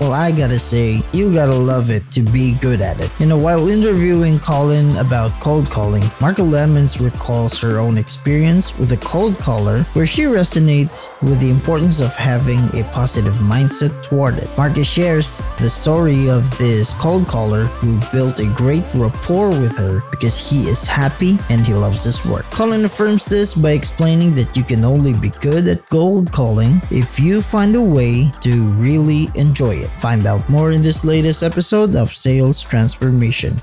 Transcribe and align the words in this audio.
Well, 0.00 0.12
I 0.12 0.30
gotta 0.30 0.60
say, 0.60 1.02
you 1.12 1.34
gotta 1.34 1.54
love 1.54 1.90
it 1.90 2.08
to 2.12 2.20
be 2.20 2.54
good 2.60 2.80
at 2.80 3.00
it. 3.00 3.10
You 3.18 3.26
know, 3.26 3.36
while 3.36 3.68
interviewing 3.68 4.38
Colin 4.38 4.96
about 4.96 5.32
cold 5.40 5.66
calling, 5.66 6.02
Marka 6.20 6.48
Lemons 6.48 7.00
recalls 7.00 7.58
her 7.58 7.78
own 7.78 7.98
experience 7.98 8.78
with 8.78 8.92
a 8.92 8.96
cold 8.98 9.36
caller 9.38 9.82
where 9.94 10.06
she 10.06 10.22
resonates 10.22 11.10
with 11.20 11.40
the 11.40 11.50
importance 11.50 11.98
of 11.98 12.14
having 12.14 12.60
a 12.78 12.84
positive 12.92 13.34
mindset 13.36 13.90
toward 14.04 14.38
it. 14.38 14.46
Marka 14.50 14.84
shares 14.84 15.42
the 15.58 15.68
story 15.68 16.30
of 16.30 16.56
this 16.58 16.94
cold 16.94 17.26
caller 17.26 17.64
who 17.64 17.98
built 18.12 18.38
a 18.38 18.46
great 18.54 18.84
rapport 18.94 19.48
with 19.48 19.76
her 19.76 20.00
because 20.12 20.38
he 20.38 20.68
is 20.68 20.84
happy 20.84 21.40
and 21.50 21.66
he 21.66 21.74
loves 21.74 22.04
his 22.04 22.24
work. 22.24 22.44
Colin 22.52 22.84
affirms 22.84 23.26
this 23.26 23.52
by 23.52 23.72
explaining 23.72 24.36
that 24.36 24.56
you 24.56 24.62
can 24.62 24.84
only 24.84 25.12
be 25.14 25.30
good 25.40 25.66
at 25.66 25.88
cold 25.88 26.30
calling 26.30 26.80
if 26.92 27.18
you 27.18 27.42
find 27.42 27.74
a 27.74 27.82
way 27.82 28.30
to 28.42 28.62
really 28.78 29.28
enjoy 29.34 29.74
it. 29.74 29.87
Find 29.98 30.26
out 30.26 30.48
more 30.48 30.70
in 30.70 30.82
this 30.82 31.04
latest 31.04 31.42
episode 31.42 31.96
of 31.96 32.14
Sales 32.14 32.60
Transformation. 32.62 33.60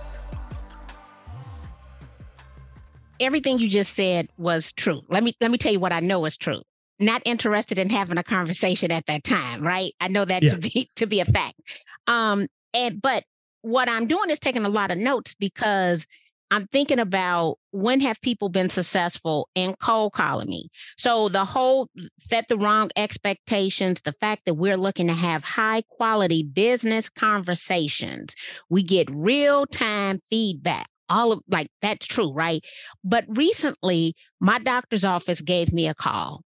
Everything 3.20 3.60
you 3.60 3.70
just 3.70 3.94
said 3.94 4.30
was 4.38 4.74
true. 4.74 5.02
Let 5.08 5.24
me 5.24 5.34
let 5.40 5.52
me 5.52 5.58
tell 5.58 5.72
you 5.72 5.80
what 5.80 5.94
I 5.94 6.02
know 6.02 6.26
is 6.26 6.38
true. 6.38 6.62
Not 7.00 7.22
interested 7.26 7.78
in 7.78 7.90
having 7.90 8.18
a 8.18 8.24
conversation 8.24 8.92
at 8.92 9.06
that 9.06 9.24
time, 9.24 9.62
right? 9.62 9.92
I 10.02 10.08
know 10.10 10.26
that 10.26 10.44
yeah. 10.44 10.52
to 10.52 10.58
be 10.58 10.90
to 10.98 11.08
be 11.08 11.22
a 11.22 11.26
fact. 11.26 11.60
Um, 12.08 12.48
and 12.74 13.02
but 13.02 13.24
what 13.62 13.90
I'm 13.90 14.08
doing 14.08 14.30
is 14.30 14.40
taking 14.40 14.66
a 14.66 14.70
lot 14.70 14.92
of 14.92 14.98
notes 14.98 15.34
because 15.34 16.06
I'm 16.52 16.68
thinking 16.68 17.00
about 17.00 17.58
when 17.72 18.00
have 18.02 18.22
people 18.22 18.50
been 18.50 18.70
successful 18.70 19.50
in 19.56 19.76
cold 19.82 20.14
calling 20.14 20.50
me? 20.50 20.70
So 20.98 21.30
the 21.30 21.46
whole 21.46 21.90
set 22.20 22.48
the 22.48 22.58
wrong 22.58 22.92
expectations, 22.96 24.02
the 24.02 24.14
fact 24.14 24.44
that 24.46 24.54
we're 24.54 24.78
looking 24.78 25.08
to 25.08 25.14
have 25.14 25.44
high 25.44 25.82
quality 25.90 26.44
business 26.44 27.10
conversations, 27.10 28.36
we 28.70 28.84
get 28.84 29.10
real 29.12 29.66
time 29.66 30.22
feedback. 30.30 30.88
All 31.10 31.32
of 31.32 31.42
like 31.50 31.70
that's 31.82 32.08
true, 32.08 32.32
right? 32.34 32.64
But 33.04 33.26
recently, 33.28 34.16
my 34.40 34.58
doctor's 34.60 35.06
office 35.06 35.42
gave 35.42 35.72
me 35.72 35.88
a 35.88 35.94
call. 35.94 36.42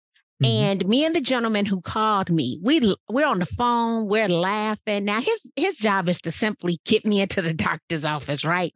Mm-hmm. 0.42 0.62
And 0.62 0.88
me 0.88 1.04
and 1.04 1.14
the 1.14 1.20
gentleman 1.20 1.64
who 1.64 1.80
called 1.80 2.30
me, 2.30 2.58
we 2.62 2.94
we're 3.08 3.26
on 3.26 3.38
the 3.38 3.46
phone, 3.46 4.06
we're 4.06 4.28
laughing. 4.28 5.06
Now 5.06 5.20
his 5.20 5.50
his 5.56 5.76
job 5.76 6.08
is 6.08 6.20
to 6.22 6.30
simply 6.30 6.78
get 6.84 7.06
me 7.06 7.20
into 7.20 7.40
the 7.40 7.54
doctor's 7.54 8.04
office, 8.04 8.44
right? 8.44 8.74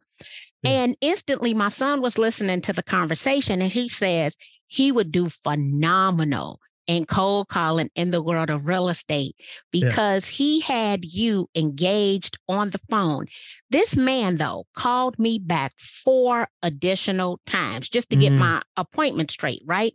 And 0.63 0.95
instantly, 1.01 1.53
my 1.53 1.69
son 1.69 2.01
was 2.01 2.17
listening 2.17 2.61
to 2.61 2.73
the 2.73 2.83
conversation 2.83 3.61
and 3.61 3.71
he 3.71 3.89
says 3.89 4.37
he 4.67 4.91
would 4.91 5.11
do 5.11 5.27
phenomenal 5.27 6.59
in 6.87 7.05
cold 7.05 7.47
calling 7.47 7.89
in 7.95 8.11
the 8.11 8.21
world 8.21 8.49
of 8.49 8.67
real 8.67 8.89
estate 8.89 9.35
because 9.71 10.31
yeah. 10.31 10.37
he 10.37 10.59
had 10.59 11.05
you 11.05 11.47
engaged 11.55 12.37
on 12.49 12.69
the 12.71 12.79
phone. 12.89 13.25
This 13.69 13.95
man, 13.95 14.37
though, 14.37 14.65
called 14.75 15.17
me 15.17 15.39
back 15.39 15.73
four 15.77 16.47
additional 16.63 17.39
times 17.45 17.87
just 17.87 18.09
to 18.09 18.15
mm. 18.15 18.21
get 18.21 18.33
my 18.33 18.61
appointment 18.77 19.31
straight, 19.31 19.61
right? 19.65 19.93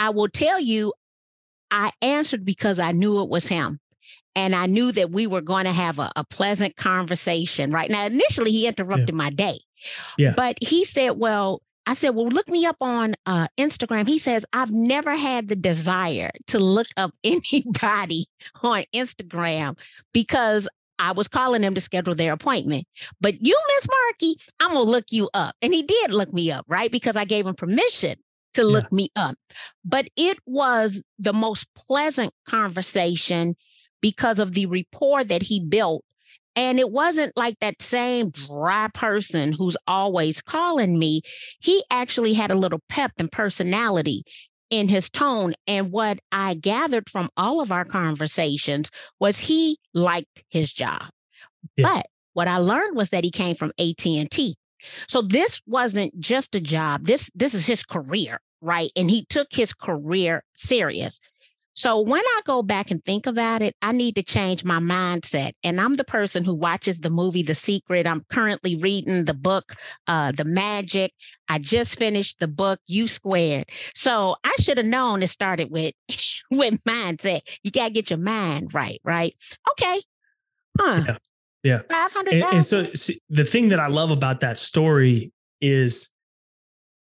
I 0.00 0.10
will 0.10 0.28
tell 0.28 0.58
you, 0.58 0.94
I 1.70 1.90
answered 2.00 2.44
because 2.44 2.78
I 2.78 2.92
knew 2.92 3.20
it 3.20 3.28
was 3.28 3.48
him 3.48 3.80
and 4.34 4.54
I 4.54 4.66
knew 4.66 4.92
that 4.92 5.10
we 5.10 5.26
were 5.26 5.40
going 5.40 5.64
to 5.64 5.72
have 5.72 5.98
a, 5.98 6.10
a, 6.16 6.24
pleasant 6.24 6.76
conversation. 6.76 7.70
Right 7.70 7.90
now, 7.90 8.06
initially, 8.06 8.50
he 8.50 8.66
interrupted 8.66 9.10
yeah. 9.10 9.14
my 9.14 9.30
day, 9.30 9.60
yeah. 10.18 10.34
But 10.36 10.56
he 10.60 10.84
said, 10.84 11.10
well, 11.10 11.62
I 11.86 11.94
said, 11.94 12.10
well, 12.10 12.28
look 12.28 12.48
me 12.48 12.64
up 12.64 12.76
on 12.80 13.14
uh, 13.26 13.48
Instagram. 13.58 14.06
He 14.06 14.18
says, 14.18 14.46
I've 14.52 14.70
never 14.70 15.14
had 15.16 15.48
the 15.48 15.56
desire 15.56 16.30
to 16.48 16.58
look 16.58 16.86
up 16.96 17.12
anybody 17.24 18.26
on 18.62 18.84
Instagram 18.94 19.76
because 20.12 20.68
I 20.98 21.12
was 21.12 21.26
calling 21.26 21.62
them 21.62 21.74
to 21.74 21.80
schedule 21.80 22.14
their 22.14 22.32
appointment. 22.32 22.86
But 23.20 23.44
you, 23.44 23.58
Miss 23.74 23.88
Markey, 23.88 24.36
I'm 24.60 24.72
going 24.72 24.86
to 24.86 24.90
look 24.90 25.06
you 25.10 25.28
up. 25.34 25.56
And 25.60 25.74
he 25.74 25.82
did 25.82 26.12
look 26.12 26.32
me 26.32 26.52
up, 26.52 26.64
right? 26.68 26.92
Because 26.92 27.16
I 27.16 27.24
gave 27.24 27.46
him 27.46 27.54
permission 27.54 28.16
to 28.54 28.62
look 28.62 28.84
yeah. 28.84 28.96
me 28.96 29.08
up. 29.16 29.36
But 29.84 30.08
it 30.16 30.38
was 30.46 31.02
the 31.18 31.32
most 31.32 31.66
pleasant 31.74 32.32
conversation 32.46 33.56
because 34.00 34.38
of 34.38 34.52
the 34.52 34.66
rapport 34.66 35.24
that 35.24 35.42
he 35.42 35.58
built 35.58 36.04
and 36.56 36.78
it 36.78 36.90
wasn't 36.90 37.36
like 37.36 37.58
that 37.60 37.80
same 37.80 38.30
dry 38.30 38.88
person 38.92 39.52
who's 39.52 39.76
always 39.86 40.42
calling 40.42 40.98
me. 40.98 41.22
He 41.60 41.82
actually 41.90 42.34
had 42.34 42.50
a 42.50 42.56
little 42.56 42.80
pep 42.88 43.12
and 43.18 43.30
personality 43.30 44.24
in 44.70 44.88
his 44.88 45.10
tone. 45.10 45.54
And 45.66 45.92
what 45.92 46.18
I 46.32 46.54
gathered 46.54 47.08
from 47.08 47.28
all 47.36 47.60
of 47.60 47.72
our 47.72 47.84
conversations 47.84 48.90
was 49.20 49.38
he 49.38 49.78
liked 49.94 50.42
his 50.48 50.72
job. 50.72 51.04
Yeah. 51.76 51.88
But 51.88 52.06
what 52.34 52.48
I 52.48 52.56
learned 52.56 52.96
was 52.96 53.10
that 53.10 53.24
he 53.24 53.30
came 53.30 53.56
from 53.56 53.72
AT&T. 53.78 54.56
So 55.08 55.22
this 55.22 55.60
wasn't 55.66 56.18
just 56.18 56.54
a 56.54 56.60
job. 56.60 57.06
This 57.06 57.30
this 57.34 57.54
is 57.54 57.66
his 57.66 57.84
career, 57.84 58.40
right? 58.60 58.90
And 58.96 59.10
he 59.10 59.24
took 59.26 59.48
his 59.52 59.72
career 59.72 60.42
serious. 60.56 61.20
So 61.74 62.00
when 62.00 62.20
I 62.20 62.40
go 62.44 62.62
back 62.62 62.90
and 62.90 63.02
think 63.04 63.26
about 63.26 63.62
it, 63.62 63.74
I 63.80 63.92
need 63.92 64.14
to 64.16 64.22
change 64.22 64.64
my 64.64 64.78
mindset. 64.78 65.52
And 65.64 65.80
I'm 65.80 65.94
the 65.94 66.04
person 66.04 66.44
who 66.44 66.54
watches 66.54 67.00
the 67.00 67.10
movie 67.10 67.42
The 67.42 67.54
Secret. 67.54 68.06
I'm 68.06 68.24
currently 68.30 68.76
reading 68.76 69.24
the 69.24 69.34
book, 69.34 69.74
uh, 70.06 70.32
The 70.32 70.44
Magic. 70.44 71.12
I 71.48 71.58
just 71.58 71.98
finished 71.98 72.40
the 72.40 72.48
book 72.48 72.80
U 72.86 73.08
Squared. 73.08 73.70
So 73.94 74.36
I 74.44 74.54
should 74.60 74.76
have 74.76 74.86
known 74.86 75.22
it 75.22 75.28
started 75.28 75.70
with 75.70 75.94
with 76.50 76.82
mindset. 76.84 77.40
You 77.62 77.70
gotta 77.70 77.92
get 77.92 78.10
your 78.10 78.18
mind 78.18 78.74
right, 78.74 79.00
right? 79.04 79.34
Okay. 79.72 80.02
Huh. 80.78 81.04
Yeah. 81.06 81.16
Yeah. 81.62 81.82
500 81.88 82.34
and, 82.34 82.44
and 82.54 82.64
so 82.64 82.92
see, 82.94 83.20
the 83.30 83.44
thing 83.44 83.68
that 83.68 83.78
I 83.78 83.86
love 83.86 84.10
about 84.10 84.40
that 84.40 84.58
story 84.58 85.32
is 85.60 86.10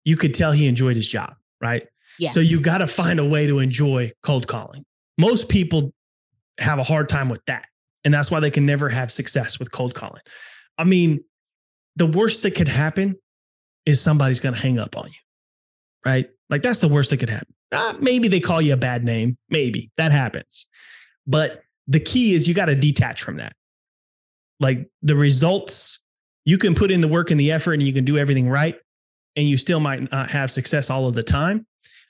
you 0.05 0.17
could 0.17 0.33
tell 0.33 0.53
he 0.53 0.67
enjoyed 0.67 0.97
his 0.97 1.11
job, 1.11 1.35
right? 1.61 1.87
Yeah. 2.19 2.31
So 2.31 2.41
you 2.41 2.61
got 2.61 2.79
to 2.79 2.87
find 2.87 3.21
a 3.21 3.25
way 3.25 3.47
to 3.47 3.59
enjoy 3.59 4.13
cold 4.23 4.47
calling. 4.47 4.85
Most 5.19 5.49
people 5.49 5.93
have 6.59 6.79
a 6.79 6.83
hard 6.83 7.09
time 7.09 7.29
with 7.29 7.45
that. 7.47 7.65
And 8.05 8.13
that's 8.15 8.31
why 8.31 8.41
they 8.41 8.51
can 8.51 8.67
never 8.67 8.89
have 8.89 9.11
success 9.11 9.59
with 9.59 9.71
cold 9.73 9.95
calling. 9.95 10.23
I 10.77 10.85
mean, 10.85 11.25
the 11.97 12.07
worst 12.07 12.43
that 12.43 12.53
could 12.53 12.69
happen 12.69 13.17
is 13.85 14.01
somebody's 14.01 14.41
going 14.41 14.55
to 14.55 14.61
hang 14.61 14.79
up 14.79 14.97
on 14.97 15.07
you, 15.07 15.21
right? 16.05 16.29
Like 16.51 16.63
that's 16.63 16.81
the 16.81 16.89
worst 16.89 17.11
that 17.11 17.19
could 17.19 17.31
happen. 17.31 17.55
Uh, 17.73 17.95
maybe 18.01 18.29
they 18.29 18.41
call 18.41 18.63
you 18.63 18.73
a 18.73 18.77
bad 18.77 19.05
name. 19.05 19.37
Maybe 19.51 19.91
that 19.97 20.13
happens. 20.13 20.67
But 21.27 21.63
the 21.87 22.01
key 22.01 22.35
is 22.35 22.49
you 22.49 22.55
got 22.55 22.67
to 22.67 22.75
detach 22.75 23.23
from 23.23 23.37
that. 23.37 23.53
Like 24.61 24.89
the 25.03 25.17
results, 25.17 26.01
you 26.45 26.59
can 26.59 26.75
put 26.75 26.91
in 26.91 27.01
the 27.01 27.09
work 27.09 27.31
and 27.31 27.39
the 27.39 27.53
effort 27.53 27.75
and 27.75 27.83
you 27.83 27.93
can 27.93 28.05
do 28.05 28.17
everything 28.17 28.49
right. 28.49 28.77
And 29.37 29.47
you 29.47 29.57
still 29.57 29.79
might 29.79 30.11
not 30.11 30.31
have 30.33 30.51
success 30.51 30.91
all 30.91 31.07
of 31.07 31.15
the 31.15 31.23
time. 31.23 31.67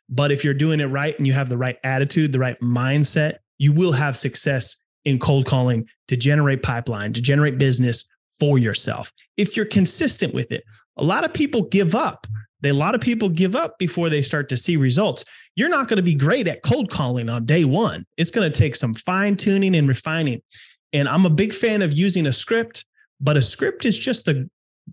But 0.09 0.33
if 0.33 0.45
you're 0.45 0.55
doing 0.55 0.81
it 0.81 0.87
right 0.87 1.17
and 1.19 1.27
you 1.27 1.33
have 1.35 1.49
the 1.49 1.59
right 1.59 1.77
attitude, 1.85 2.33
the 2.33 2.39
right 2.39 2.59
mindset, 2.61 3.39
you 3.59 3.73
will 3.73 3.93
have 3.93 4.17
success 4.17 4.81
in 5.05 5.19
cold 5.19 5.47
calling 5.47 5.87
to 6.09 6.17
generate 6.17 6.63
pipeline, 6.63 7.13
to 7.13 7.23
generate 7.23 7.59
business 7.59 8.07
for 8.41 8.59
yourself. 8.59 9.13
If 9.37 9.57
you're 9.57 9.66
consistent 9.66 10.34
with 10.34 10.53
it, 10.53 10.65
a 10.97 11.05
lot 11.05 11.25
of 11.25 11.33
people 11.33 11.63
give 11.63 11.95
up. 11.95 12.27
a 12.65 12.72
lot 12.72 12.95
of 12.95 13.01
people 13.01 13.28
give 13.28 13.55
up 13.55 13.78
before 13.78 14.09
they 14.09 14.22
start 14.22 14.49
to 14.49 14.57
see 14.57 14.77
results. 14.77 15.25
You're 15.55 15.69
not 15.69 15.89
going 15.89 15.99
to 15.99 16.03
be 16.03 16.15
great 16.15 16.49
at 16.49 16.63
cold 16.63 16.91
calling 16.91 17.28
on 17.28 17.45
day 17.45 17.65
one. 17.65 18.04
It's 18.16 18.31
going 18.31 18.51
to 18.51 18.59
take 18.59 18.77
some 18.77 18.95
fine 18.95 19.37
tuning 19.37 19.77
and 19.77 19.89
refining. 19.89 20.43
And 20.93 21.09
I'm 21.09 21.27
a 21.27 21.31
big 21.31 21.53
fan 21.53 21.83
of 21.83 21.93
using 21.93 22.27
a 22.27 22.33
script, 22.33 22.84
but 23.21 23.37
a 23.37 23.43
script 23.43 23.84
is 23.84 23.99
just 23.99 24.25
the 24.25 24.49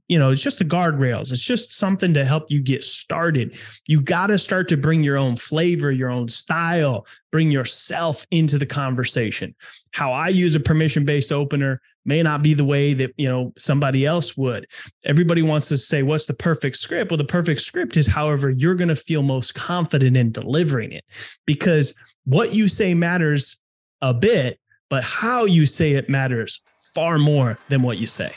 you 0.08 0.20
know, 0.20 0.32
it's 0.32 0.42
just 0.42 0.60
the 0.60 0.66
guardrails. 0.66 1.32
It's 1.32 1.44
just 1.44 1.74
something 1.74 2.14
to 2.14 2.26
help 2.26 2.50
you 2.50 2.62
get 2.62 2.84
started. 2.84 3.58
You 3.88 4.02
got 4.02 4.28
to 4.28 4.38
start 4.38 4.68
to 4.70 4.78
bring 4.78 5.04
your 5.04 5.18
own 5.18 5.36
flavor, 5.36 5.92
your 5.92 6.10
own 6.10 6.28
style, 6.28 7.06
bring 7.32 7.52
yourself 7.52 8.26
into 8.32 8.58
the 8.58 8.66
conversation. 8.66 9.56
How 9.92 10.14
I 10.14 10.28
use 10.28 10.56
a 10.56 10.60
permission 10.60 11.06
based 11.06 11.32
opener 11.32 11.82
may 12.06 12.22
not 12.22 12.44
be 12.44 12.54
the 12.54 12.66
way 12.66 12.94
that, 12.94 13.14
you 13.18 13.28
know, 13.28 13.52
somebody 13.58 14.06
else 14.06 14.38
would. 14.38 14.68
Everybody 15.06 15.42
wants 15.42 15.68
to 15.70 15.78
say, 15.78 16.04
what's 16.04 16.28
the 16.28 16.36
perfect 16.36 16.78
script? 16.78 17.12
Well, 17.12 17.18
the 17.18 17.26
perfect 17.26 17.62
script 17.62 17.98
is 17.98 18.08
however 18.08 18.50
you're 18.50 18.76
going 18.76 18.90
to 18.90 18.96
feel 18.96 19.24
most 19.24 19.56
confident 19.56 20.16
in 20.16 20.32
delivering 20.32 20.92
it 20.92 21.04
because 21.46 21.96
what 22.26 22.54
you 22.54 22.68
say 22.68 22.94
matters 22.94 23.60
a 24.02 24.14
bit, 24.14 24.60
but 24.90 25.04
how 25.04 25.46
you 25.46 25.66
say 25.66 25.94
it 25.94 26.10
matters 26.10 26.62
far 26.94 27.18
more 27.18 27.58
than 27.70 27.82
what 27.82 27.98
you 27.98 28.08
say. 28.08 28.34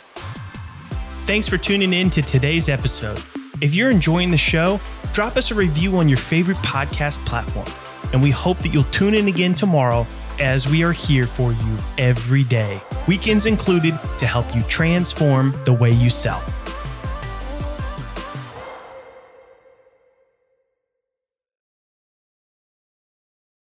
Thanks 1.28 1.46
for 1.46 1.58
tuning 1.58 1.92
in 1.92 2.08
to 2.08 2.22
today's 2.22 2.70
episode. 2.70 3.22
If 3.60 3.74
you're 3.74 3.90
enjoying 3.90 4.30
the 4.30 4.38
show, 4.38 4.80
drop 5.12 5.36
us 5.36 5.50
a 5.50 5.54
review 5.54 5.98
on 5.98 6.08
your 6.08 6.16
favorite 6.16 6.56
podcast 6.58 7.22
platform. 7.26 7.66
And 8.14 8.22
we 8.22 8.30
hope 8.30 8.56
that 8.60 8.70
you'll 8.70 8.84
tune 8.84 9.12
in 9.12 9.28
again 9.28 9.54
tomorrow 9.54 10.06
as 10.40 10.66
we 10.66 10.82
are 10.84 10.92
here 10.92 11.26
for 11.26 11.52
you 11.52 11.76
every 11.98 12.44
day, 12.44 12.80
weekends 13.06 13.44
included, 13.44 13.92
to 14.16 14.26
help 14.26 14.56
you 14.56 14.62
transform 14.62 15.54
the 15.66 15.72
way 15.74 15.90
you 15.90 16.08
sell. 16.08 16.42